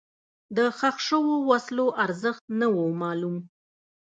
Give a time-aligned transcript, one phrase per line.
[0.57, 3.37] د ښخ شوو وسلو ارزښت نه و معلوم.